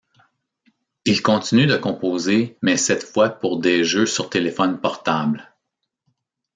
[1.05, 5.53] Il continue de composer, mais cette fois pour des jeux sur téléphone portable.